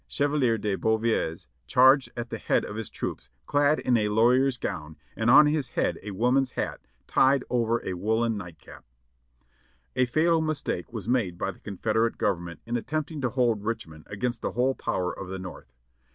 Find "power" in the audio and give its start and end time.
14.73-15.13